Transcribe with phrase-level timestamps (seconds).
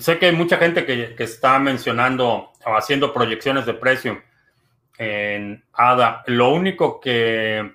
[0.00, 4.22] sé que hay mucha gente que, está mencionando o haciendo proyecciones de precio
[4.98, 6.22] en ADA.
[6.26, 7.72] Lo único que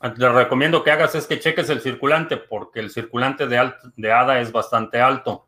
[0.00, 4.40] te recomiendo que hagas es que cheques el circulante, porque el circulante de, de ADA
[4.40, 5.46] es bastante alto.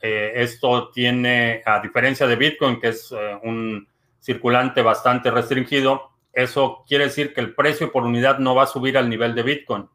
[0.00, 3.88] Eh, esto tiene, a diferencia de Bitcoin, que es eh, un
[4.20, 8.98] circulante bastante restringido, eso quiere decir que el precio por unidad no va a subir
[8.98, 9.88] al nivel de Bitcoin.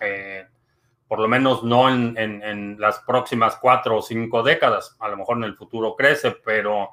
[0.00, 0.39] Eh,
[1.10, 4.96] por lo menos no en, en, las próximas cuatro o cinco décadas.
[5.00, 6.90] A lo mejor en el futuro crece, pero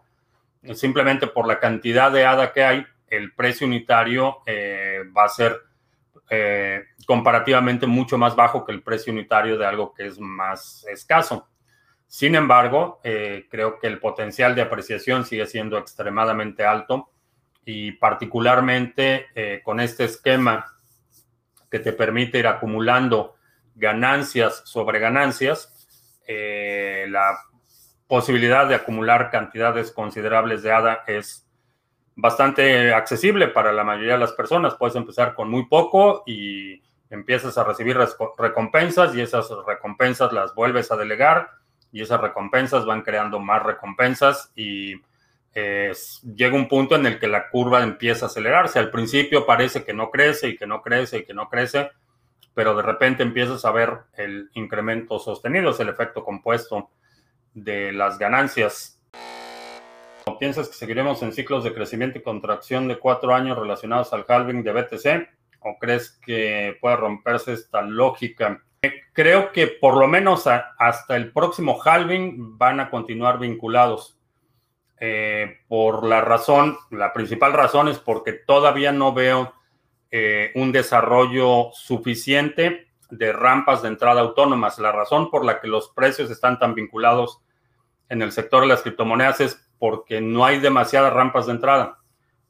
[0.73, 4.39] simplemente por la cantidad de ADA que hay, el precio unitario
[5.15, 5.61] va a ser
[6.29, 11.47] eh, comparativamente mucho más bajo que el precio unitario de algo que es más escaso.
[12.05, 17.11] Sin embargo, eh, creo que el potencial de apreciación sigue siendo extremadamente alto
[17.63, 20.65] y particularmente eh, con este esquema
[21.71, 23.36] que te permite ir acumulando
[23.77, 25.73] ganancias sobre ganancias,
[26.27, 27.37] la
[28.07, 31.47] posibilidad de acumular cantidades considerables de ADA es
[32.15, 34.75] bastante accesible para la mayoría de las personas.
[34.75, 37.97] Puedes empezar con muy poco y empiezas a recibir
[38.37, 41.51] recompensas y esas recompensas las vuelves a delegar
[41.91, 44.95] y esas recompensas van creando más recompensas y
[45.53, 45.91] eh,
[46.35, 48.79] llega un punto en el que la curva empieza a acelerarse.
[48.79, 51.91] Al principio parece que no crece y que no crece y que no crece,
[52.57, 56.89] pero de repente empiezas a ver el incremento sostenido, es el efecto compuesto
[57.53, 58.97] de las ganancias
[60.39, 64.63] ¿Piensas que seguiremos en ciclos de crecimiento y contracción de cuatro años relacionados al halving
[64.63, 65.29] de BTC?
[65.61, 68.63] ¿O crees que puede romperse esta lógica?
[68.81, 74.19] Eh, creo que por lo menos hasta el próximo halving van a continuar vinculados.
[74.99, 79.53] Eh, por la razón, la principal razón es porque todavía no veo
[80.11, 84.79] eh, un desarrollo suficiente de rampas de entrada autónomas.
[84.79, 87.41] La razón por la que los precios están tan vinculados
[88.09, 91.99] en el sector de las criptomonedas es porque no hay demasiadas rampas de entrada.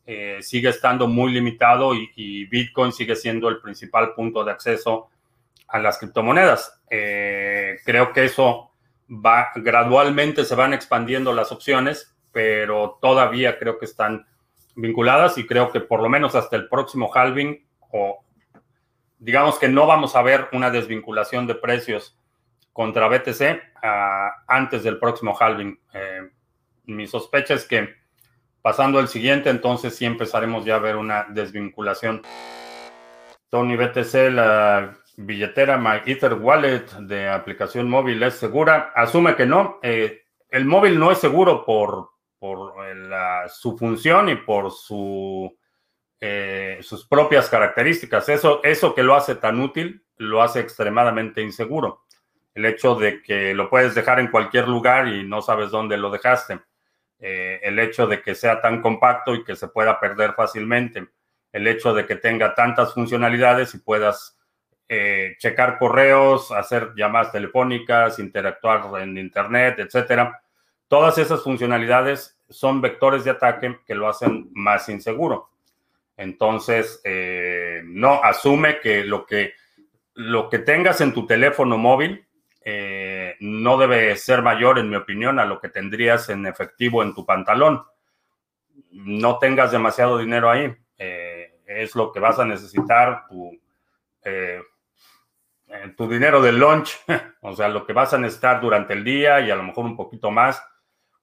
[0.06, 5.10] Eh, sigue estando muy limitado y, Bitcoin sigue siendo el principal punto de acceso
[5.68, 6.82] a las criptomonedas.
[6.90, 8.72] Eh, creo que eso
[9.10, 14.26] va gradualmente se van expandiendo las opciones, pero todavía creo que están
[14.78, 18.24] vinculadas y creo que por lo menos hasta el próximo halving o
[19.20, 22.18] digamos que no vamos a ver una desvinculación de precios
[22.72, 23.42] contra BTC
[23.82, 25.80] ah, antes del próximo halving.
[25.94, 26.30] Eh,
[26.86, 27.96] mi sospecha es que
[28.62, 32.22] pasando el siguiente, entonces sí empezaremos ya a ver una desvinculación.
[33.50, 38.92] Tony BTC, la billetera MyEther Wallet de aplicación móvil es segura.
[38.96, 39.80] Asume que no.
[39.82, 40.22] Eh,
[40.52, 42.74] el móvil no es seguro por, por
[43.50, 44.72] su función y por
[46.20, 48.30] eh, sus propias características.
[48.30, 52.06] Eso, eso que lo hace tan útil lo hace extremadamente inseguro.
[52.54, 56.10] El hecho de que lo puedes dejar en cualquier lugar y no sabes dónde lo
[56.10, 56.60] dejaste.
[57.20, 61.08] Eh, el hecho de que sea tan compacto y que se pueda perder fácilmente,
[61.52, 64.38] el hecho de que tenga tantas funcionalidades y puedas
[64.88, 70.42] eh, checar correos, hacer llamadas telefónicas, interactuar en Internet, etcétera.
[70.88, 75.50] Todas esas funcionalidades son vectores de ataque que lo hacen más inseguro.
[76.16, 79.54] Entonces, eh, no asume que lo que
[80.14, 82.26] lo que tengas en tu teléfono móvil
[83.40, 87.26] no debe ser mayor, en mi opinión, a lo que tendrías en efectivo en tu
[87.26, 87.84] pantalón.
[88.92, 90.76] No tengas demasiado dinero ahí.
[90.98, 93.52] Eh, es lo que vas a necesitar, tu,
[94.24, 94.62] eh,
[95.68, 96.98] eh, tu dinero de lunch,
[97.42, 99.96] o sea, lo que vas a necesitar durante el día y a lo mejor un
[99.96, 100.64] poquito más,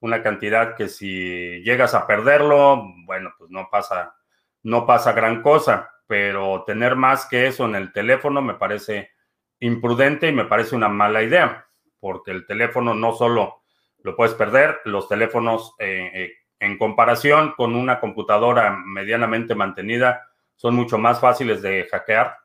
[0.04, 4.14] una cantidad que si llegas a perderlo, bueno, pues no pasa,
[4.62, 9.12] no pasa gran cosa, pero tener más que eso en el teléfono me parece
[9.60, 11.66] imprudente y me parece una mala idea
[12.00, 13.62] porque el teléfono no solo
[14.02, 20.74] lo puedes perder, los teléfonos eh, eh, en comparación con una computadora medianamente mantenida son
[20.74, 22.36] mucho más fáciles de hackear.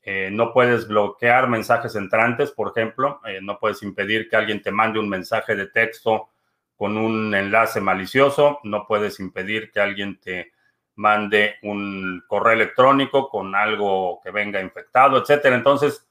[0.00, 4.98] Eh, no puedes bloquear mensajes entrantes, por ejemplo, no puedes impedir que alguien te mande
[4.98, 6.30] un mensaje de texto
[6.76, 10.52] con un enlace malicioso, no puedes impedir que alguien te
[10.96, 15.56] mande un correo electrónico con algo que venga infectado, etcétera.
[15.56, 16.06] Entonces,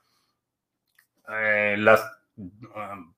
[1.26, 2.04] las
[2.36, 3.14] Um,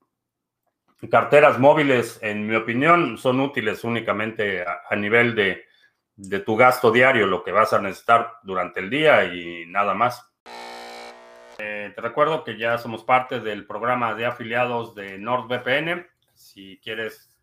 [1.10, 5.64] carteras móviles, en mi opinión, son útiles únicamente a, nivel de,
[6.40, 10.28] tu gasto diario, lo que vas a necesitar durante el día y nada más.
[11.58, 16.06] Eh, te recuerdo que ya somos parte del programa de afiliados de NordVPN.
[16.34, 17.35] Si quieres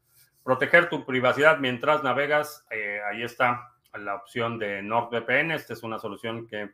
[0.43, 5.51] proteger tu privacidad mientras navegas, eh, ahí está la opción de NordVPN.
[5.51, 6.71] Esta es una solución que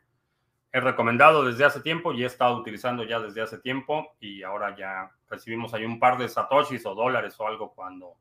[0.72, 4.76] he recomendado desde hace tiempo y he estado utilizando ya desde hace tiempo y ahora
[4.76, 8.14] ya recibimos ahí un par de satoshis o dólares o algo cuando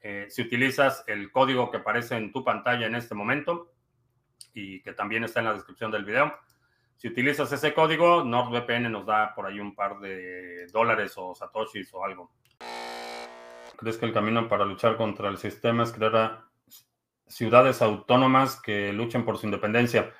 [0.00, 3.72] eh, si utilizas el código que aparece en tu pantalla en este momento
[4.52, 6.32] y que también está en la descripción del video.
[6.96, 11.92] Si utilizas ese código, NordVPN nos da por ahí un par de dólares o satoshis
[11.92, 12.30] o algo.
[13.76, 16.42] ¿Crees que el camino para luchar contra el sistema es crear
[17.26, 20.12] ciudades autónomas que luchen por su independencia?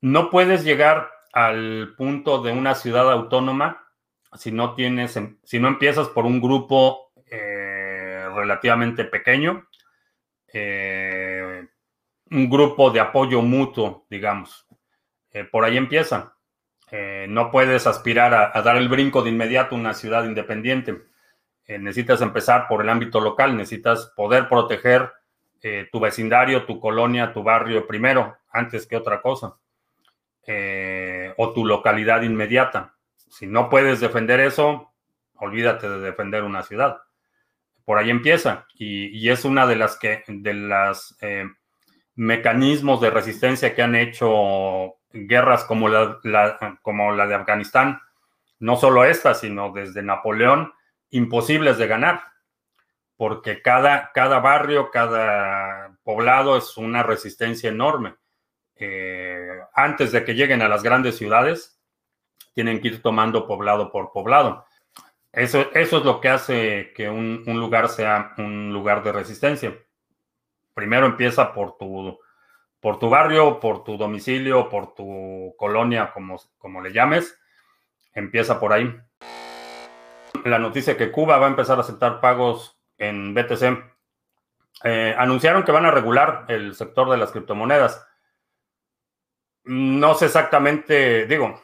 [0.00, 3.88] No puedes llegar al punto de una ciudad autónoma
[4.36, 9.68] si no tienes, si no empiezas por un grupo eh, relativamente pequeño,
[10.52, 11.66] eh,
[12.30, 14.66] un grupo de apoyo mutuo, digamos.
[15.30, 16.34] Eh, por ahí empieza.
[17.28, 21.02] no puedes aspirar a, dar el brinco de inmediato a una ciudad independiente.
[21.68, 25.12] Necesitas empezar por el ámbito local, necesitas poder proteger
[25.92, 29.56] tu vecindario, tu colonia, tu barrio primero, antes que otra cosa.
[30.50, 32.94] Eh, o tu localidad inmediata.
[33.28, 34.94] Si no puedes defender eso,
[35.34, 37.02] olvídate de defender una ciudad.
[37.84, 41.44] Por ahí empieza y, es una de las que de las eh,
[42.14, 46.18] mecanismos de resistencia que han hecho guerras como la,
[46.80, 48.00] como la de Afganistán,
[48.58, 50.72] no solo esta, sino desde Napoleón,
[51.10, 52.22] imposibles de ganar,
[53.16, 58.14] porque cada, cada barrio, cada poblado es una resistencia enorme.
[58.76, 61.80] Eh, antes de que lleguen a las grandes ciudades,
[62.54, 64.66] tienen que ir tomando poblado por poblado.
[65.32, 69.76] Eso, eso es lo que hace que un, lugar sea un lugar de resistencia.
[70.74, 72.18] Primero empieza por tu,
[72.80, 77.38] por tu barrio, por tu domicilio, por tu colonia, como, como le llames.
[78.14, 78.92] Empieza por ahí.
[80.48, 83.84] La noticia que Cuba va a empezar a aceptar pagos en BTC.
[84.84, 88.06] Eh, anunciaron que van a regular el sector de las criptomonedas.
[89.64, 91.60] No sé exactamente, digo,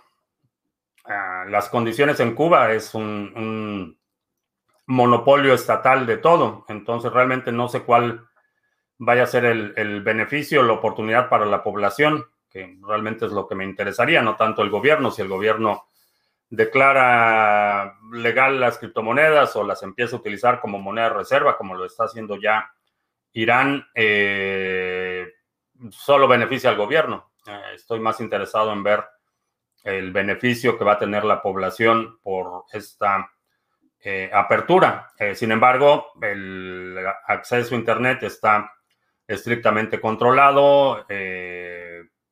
[1.06, 3.98] ah, las condiciones en Cuba es un,
[4.86, 8.28] monopolio estatal de todo, entonces realmente no sé cuál
[8.98, 13.48] vaya a ser el, el beneficio, la oportunidad para la población, que realmente es lo
[13.48, 15.86] que me interesaría, no tanto el gobierno, si el gobierno
[16.50, 21.84] declara legal las criptomonedas o las empieza a utilizar como moneda de reserva, como lo
[21.84, 22.70] está haciendo ya
[23.34, 25.26] Irán, eh,
[25.90, 27.32] solo beneficia al gobierno.
[27.46, 29.04] Eh, estoy más interesado en ver
[29.82, 33.28] el beneficio que va a tener la población por esta
[34.00, 35.10] eh, apertura.
[35.34, 36.96] Sin embargo, el
[37.26, 38.70] acceso a Internet está
[39.26, 41.06] estrictamente controlado,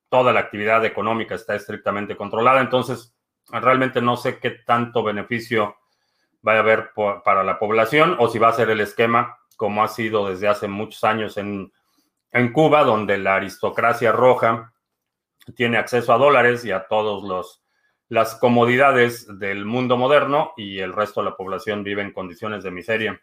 [0.08, 3.14] toda la actividad económica está estrictamente controlada, entonces
[3.60, 5.76] realmente no sé qué tanto beneficio
[6.46, 6.90] va a haber
[7.24, 10.66] para la población o si va a ser el esquema como ha sido desde hace
[10.66, 11.72] muchos años en,
[12.32, 14.72] en Cuba, donde la aristocracia roja
[15.54, 17.60] tiene acceso a dólares y a todas
[18.08, 22.70] las comodidades del mundo moderno y el resto de la población vive en condiciones de
[22.70, 23.22] miseria.